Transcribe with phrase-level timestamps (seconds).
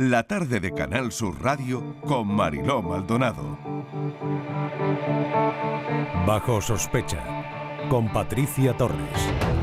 [0.00, 3.58] la tarde de Canal Sur Radio con Mariló Maldonado.
[6.24, 7.18] Bajo sospecha,
[7.90, 9.57] con Patricia Torres.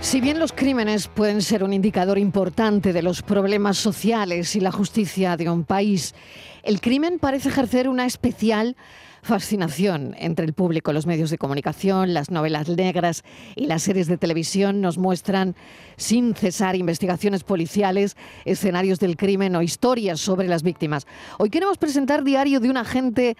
[0.00, 4.70] Si bien los crímenes pueden ser un indicador importante de los problemas sociales y la
[4.70, 6.14] justicia de un país,
[6.62, 8.76] el crimen parece ejercer una especial
[9.22, 10.92] fascinación entre el público.
[10.92, 13.24] Los medios de comunicación, las novelas negras
[13.56, 15.56] y las series de televisión nos muestran
[15.96, 21.06] sin cesar investigaciones policiales, escenarios del crimen o historias sobre las víctimas.
[21.38, 23.36] Hoy queremos presentar Diario de un agente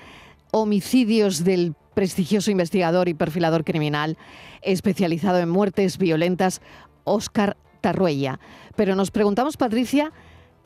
[0.50, 4.18] homicidios del prestigioso investigador y perfilador criminal
[4.60, 6.60] especializado en muertes violentas,
[7.04, 8.38] Óscar Tarruella.
[8.76, 10.12] Pero nos preguntamos, Patricia,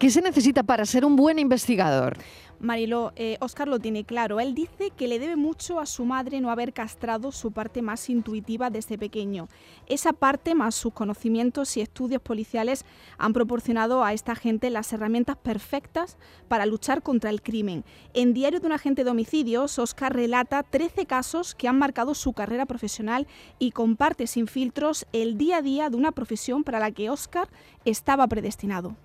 [0.01, 2.17] ¿qué se necesita para ser un buen investigador?
[2.59, 4.41] Mariló, Oscar eh, lo tiene claro.
[4.41, 8.09] Él dice que le debe mucho a su madre no haber castrado su parte más
[8.09, 9.49] intuitiva desde pequeño.
[9.87, 12.87] Esa parte, más sus conocimientos y estudios policiales,
[13.19, 16.17] han proporcionado a esta gente las herramientas perfectas
[16.48, 17.85] para luchar contra el crimen.
[18.15, 22.33] En Diario de un agente de homicidios, Oscar relata 13 casos que han marcado su
[22.33, 23.27] carrera profesional
[23.59, 27.48] y comparte sin filtros el día a día de una profesión para la que Oscar
[27.85, 28.97] estaba predestinado.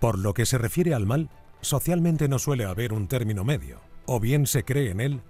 [0.00, 1.28] Por lo que se refiere al mal,
[1.60, 3.80] socialmente no suele haber un término medio.
[4.06, 5.20] O bien se cree en él,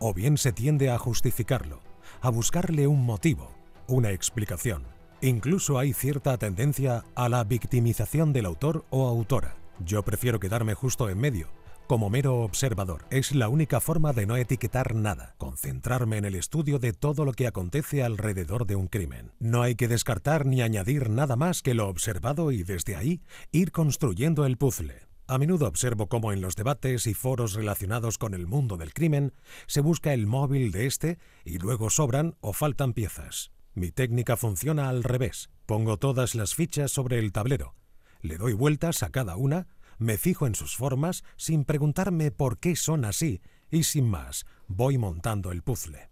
[0.00, 1.80] o bien se tiende a justificarlo,
[2.20, 3.52] a buscarle un motivo,
[3.86, 4.82] una explicación.
[5.20, 9.54] Incluso hay cierta tendencia a la victimización del autor o autora.
[9.78, 11.46] Yo prefiero quedarme justo en medio,
[11.86, 13.04] como mero observador.
[13.10, 17.32] Es la única forma de no etiquetar nada, concentrarme en el estudio de todo lo
[17.32, 19.32] que acontece alrededor de un crimen.
[19.38, 23.72] No hay que descartar ni añadir nada más que lo observado y desde ahí ir
[23.72, 25.06] construyendo el puzzle.
[25.28, 29.32] A menudo observo cómo en los debates y foros relacionados con el mundo del crimen
[29.66, 33.50] se busca el móvil de este y luego sobran o faltan piezas.
[33.74, 35.50] Mi técnica funciona al revés.
[35.66, 37.74] Pongo todas las fichas sobre el tablero.
[38.22, 39.66] Le doy vueltas a cada una
[39.98, 44.98] me fijo en sus formas sin preguntarme por qué son así y sin más voy
[44.98, 46.10] montando el puzzle.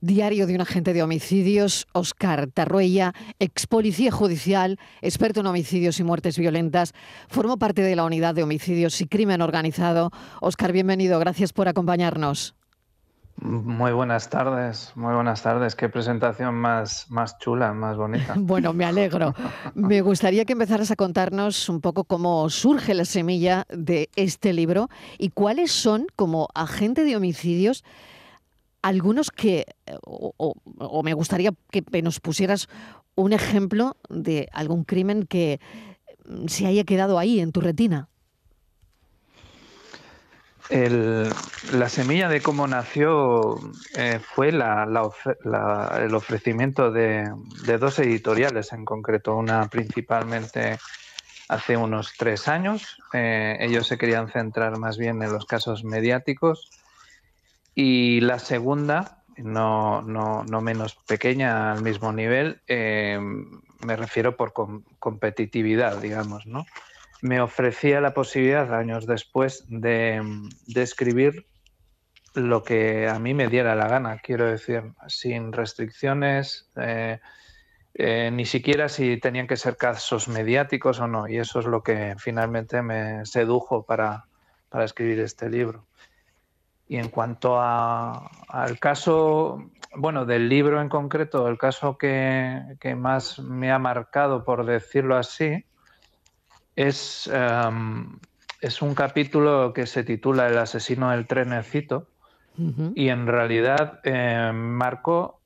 [0.00, 6.04] Diario de un agente de homicidios, Oscar Tarruella, ex policía judicial, experto en homicidios y
[6.04, 6.92] muertes violentas,
[7.28, 10.10] formó parte de la unidad de homicidios y crimen organizado.
[10.42, 12.54] Oscar, bienvenido, gracias por acompañarnos.
[13.38, 15.74] Muy buenas tardes, muy buenas tardes.
[15.74, 18.34] Qué presentación más, más chula, más bonita.
[18.38, 19.34] bueno, me alegro.
[19.74, 24.88] Me gustaría que empezaras a contarnos un poco cómo surge la semilla de este libro
[25.18, 27.84] y cuáles son, como agente de homicidios,
[28.80, 29.66] algunos que,
[30.02, 30.32] o,
[30.78, 32.68] o me gustaría que nos pusieras
[33.16, 35.60] un ejemplo de algún crimen que
[36.46, 38.08] se haya quedado ahí en tu retina.
[40.68, 43.58] La semilla de cómo nació
[43.96, 47.30] eh, fue el ofrecimiento de,
[47.78, 50.78] dos editoriales en concreto, una principalmente
[51.48, 52.98] hace unos tres años.
[53.12, 56.70] Eh, ellos se querían centrar más bien en los casos mediáticos
[57.74, 60.02] y la segunda, no,
[60.62, 63.20] menos pequeña al mismo nivel, eh,
[63.80, 64.52] me refiero por
[64.98, 66.64] competitividad, digamos, ¿no?
[67.22, 70.22] Me ofrecía la posibilidad, años después, de,
[70.74, 71.46] escribir
[72.34, 77.18] lo que a mí me diera la gana, quiero decir, sin restricciones, eh,
[77.94, 81.28] eh, ni siquiera si tenían que ser casos mediáticos o no.
[81.28, 84.26] Y eso es lo que finalmente me sedujo para,
[84.84, 85.86] escribir este libro.
[86.86, 93.38] Y en cuanto al caso, bueno, del libro en concreto, el caso que, que más
[93.38, 95.64] me ha marcado, por decirlo así,
[96.76, 98.18] es, em,
[98.60, 102.06] es un capítulo que se titula El asesino del trenecito
[102.94, 105.40] y en realidad eh, marcó,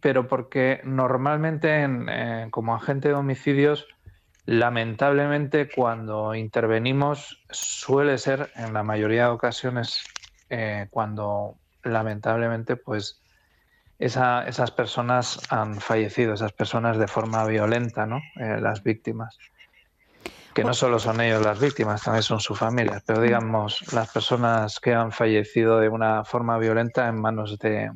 [0.00, 3.86] pero porque normalmente en, como agente de homicidios,
[4.44, 10.02] lamentablemente cuando intervenimos suele ser en la mayoría de ocasiones
[10.50, 13.20] eh, cuando lamentablemente pues
[14.00, 18.16] esas personas han fallecido, esas personas de forma violenta, ¿no?
[18.34, 19.38] Eh, las víctimas
[20.54, 24.80] que no solo son ellos las víctimas, también son sus familias, pero digamos las personas
[24.80, 27.90] que han fallecido de una forma violenta en manos de,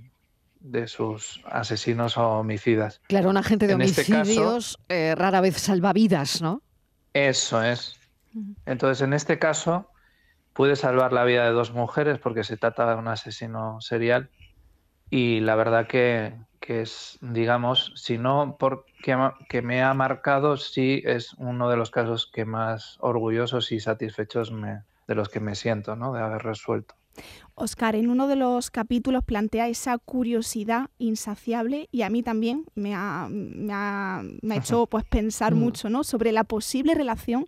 [0.87, 3.01] sus asesinos o homicidas.
[3.09, 6.63] Claro, un agente de este homicidios eh, rara vez salva vidas, ¿no?
[7.13, 7.99] Eso es.
[8.67, 9.91] Entonces, en este caso,
[10.53, 14.31] puede salvar la vida de dos mujeres porque se trata de un asesino serial
[15.11, 16.35] y la verdad que,
[16.67, 19.17] que es, digamos, si no porque
[19.49, 24.51] que me ha marcado, sí es uno de los casos que más orgullosos y satisfechos
[24.51, 26.13] me, de los que me siento, ¿no?
[26.13, 26.97] De haber resuelto.
[27.55, 32.95] Oscar, en uno de los capítulos plantea esa curiosidad insaciable y a mí también me
[32.95, 33.31] ha,
[34.51, 35.59] hecho pues, pensar mm.
[35.59, 36.05] mucho ¿no?
[36.05, 37.47] sobre la posible relación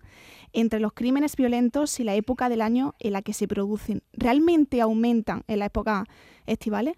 [0.53, 4.03] entre los crímenes violentos y la época del año en la que se producen.
[4.13, 6.05] ¿Realmente aumentan en la época
[6.47, 6.97] estivales?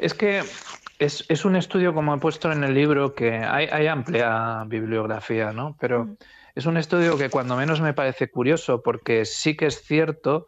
[0.00, 0.42] Es que
[0.98, 5.76] es, un estudio, como he puesto en el libro, que hay, amplia bibliografía, ¿no?
[5.78, 6.16] Pero mm.
[6.54, 10.46] es un estudio que cuando menos me parece curioso, porque sí que es cierto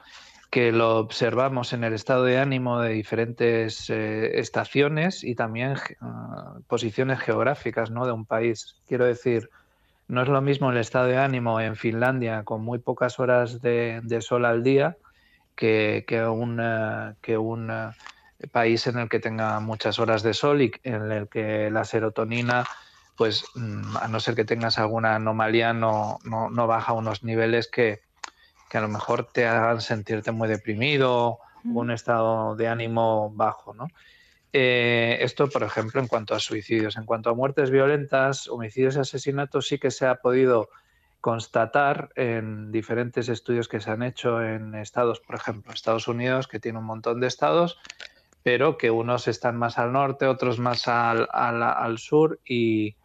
[0.50, 6.56] que lo observamos en el estado de ánimo de diferentes eh, estaciones y también ah,
[6.66, 8.06] posiciones geográficas ¿no?
[8.06, 8.76] de un país.
[8.86, 9.50] Quiero decir,
[10.08, 14.02] no es lo mismo el estado de ánimo en Finlandia con muy pocas horas de,
[14.20, 14.96] sol al día
[15.56, 16.60] que, que un,
[17.22, 17.70] que un
[18.48, 22.64] país en el que tenga muchas horas de sol y en el que la serotonina,
[23.16, 27.68] pues mm, a no ser que tengas alguna anomalía, no, no, no baja unos niveles
[27.68, 28.02] que,
[28.70, 33.74] que a lo mejor te hagan sentirte muy deprimido o un estado de ánimo bajo,
[33.74, 33.88] ¿no?
[34.52, 36.96] Eh, esto, por ejemplo, en cuanto a suicidios.
[36.96, 40.68] En cuanto a muertes violentas, homicidios y asesinatos, sí que se ha podido
[41.22, 46.58] constatar en diferentes estudios que se han hecho en estados, por ejemplo, Estados Unidos, que
[46.58, 47.78] tiene un montón de estados,
[48.42, 52.96] pero que unos están más al norte, otros más al, sur y,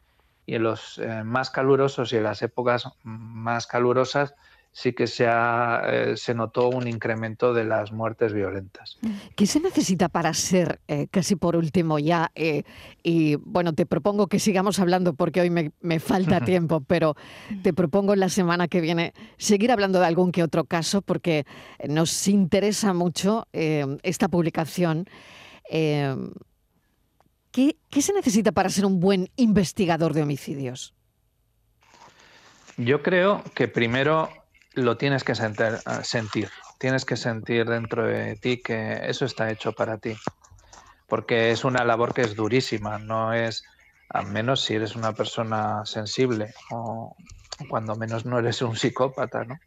[0.48, 4.34] en los eh, más calurosos y en las épocas más calurosas
[4.78, 9.00] sí que se, eh, se notó un incremento de las muertes violentas.
[9.36, 12.62] ¿Qué se necesita para ser, eh, casi por último ya, eh,
[13.02, 17.16] y bueno, te propongo que sigamos hablando porque hoy me, falta tiempo, pero
[17.64, 21.48] te propongo la semana que viene seguir hablando de algún que otro caso porque
[21.90, 25.06] nos interesa mucho esta publicación.
[25.72, 26.28] ¿qué,
[27.90, 30.94] ¿Qué se necesita para ser un buen investigador de homicidios?
[32.78, 34.30] Yo creo que primero
[34.78, 39.74] lo tienes que sentir, sentir, tienes que sentir dentro de ti que eso está hecho
[39.74, 40.14] para ti,
[41.08, 43.64] porque es una labor que es durísima, no es,
[44.10, 47.16] al menos si eres una persona sensible o
[47.70, 49.58] cuando menos no eres un psicópata, ¿no?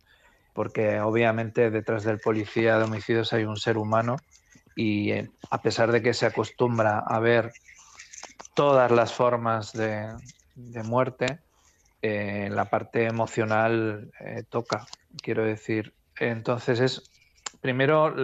[0.54, 4.22] Porque obviamente detrás del policía de homicidios hay un ser humano
[4.76, 7.52] y eh, a pesar de que se acostumbra a ver
[8.54, 10.08] todas las formas de,
[10.54, 11.40] de muerte,
[12.02, 14.86] eh, la parte emocional eh, toca,
[15.22, 15.94] quiero decir.
[16.18, 17.10] Entonces es,
[17.60, 18.14] primero,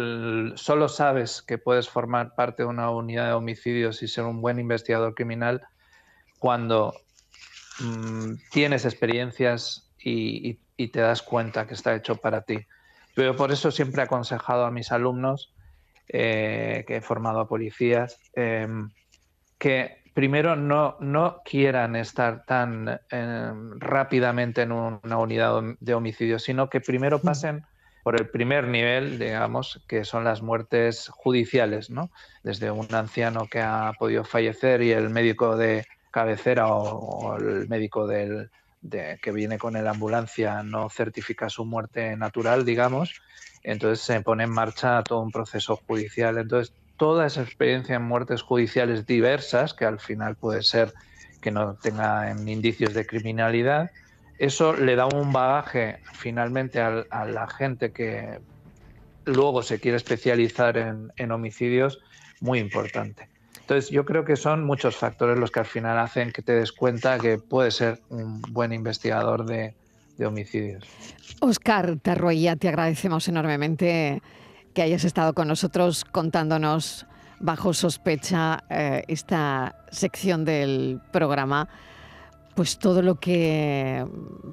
[0.57, 4.59] solo sabes que puedes formar parte de una unidad de homicidios y ser un buen
[4.59, 5.63] investigador criminal
[6.39, 6.95] cuando
[7.81, 12.59] mm, tienes experiencias y, te das cuenta que está hecho para ti.
[13.17, 15.55] Yo por eso siempre he aconsejado a mis alumnos,
[16.09, 18.91] eh, que he formado a policías, em,
[19.59, 26.71] que primero no, no quieran estar tan em, rápidamente en una unidad de homicidio, sino
[26.71, 27.67] que primero pasen
[28.03, 32.09] por el primer nivel, digamos, que son las muertes judiciales, ¿no?
[32.43, 38.07] Desde un anciano que ha podido fallecer y el médico de cabecera o, el médico
[38.07, 38.49] del,
[39.21, 43.21] que viene con la ambulancia no certifica su muerte natural, digamos,
[43.63, 46.39] entonces se pone en marcha todo un proceso judicial.
[46.39, 50.93] Entonces, toda esa experiencia en muertes judiciales diversas, que al final puede ser
[51.41, 53.91] que no tenga indicios de criminalidad,
[54.39, 58.41] eso le da un bagaje finalmente a, la gente que
[59.25, 62.01] luego se quiere especializar en, homicidios
[62.41, 63.29] muy importante.
[63.61, 66.73] Entonces yo creo que son muchos factores los que al final hacen que te des
[66.73, 69.75] cuenta que puedes ser un buen investigador de,
[70.19, 70.85] de homicidios.
[71.41, 74.23] Oscar Tarroya, te agradecemos enormemente
[74.77, 77.07] que hayas estado con nosotros contándonos
[77.41, 81.67] bajo sospecha eh, esta sección del programa,
[82.55, 84.07] pues todo lo que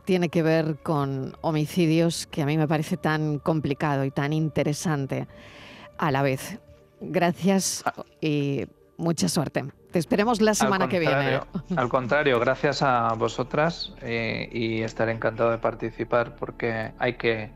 [0.05, 5.27] tiene que ver con homicidios que a mí me parece tan complicado y tan interesante
[5.97, 6.57] a la vez.
[7.01, 7.83] Gracias
[8.21, 8.65] y
[8.95, 9.65] mucha suerte.
[9.91, 11.41] Te esperemos la semana que viene.
[11.75, 17.51] Al contrario, gracias a vosotras eh, y estaré encantado de participar porque hay que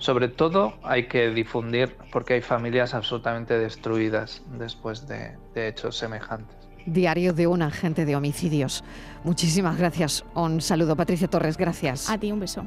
[0.00, 6.56] sobre todo hay que difundir porque hay familias absolutamente destruidas después de, hechos semejantes.
[6.86, 8.82] Diario de un agente de homicidios.
[9.22, 10.24] Muchísimas gracias.
[10.34, 11.56] Un saludo, Patricia Torres.
[11.56, 12.08] Gracias.
[12.08, 12.66] A ti un beso.